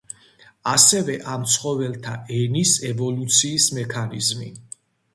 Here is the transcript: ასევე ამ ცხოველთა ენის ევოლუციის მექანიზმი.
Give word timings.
ასევე 0.71 1.17
ამ 1.33 1.43
ცხოველთა 1.57 2.15
ენის 2.41 2.75
ევოლუციის 2.93 3.71
მექანიზმი. 3.81 4.55